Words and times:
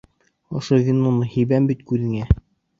Ошо 0.59 0.79
виноны 0.87 1.29
һибәм 1.35 1.71
бит 1.75 1.87
күҙеңә! 1.93 2.27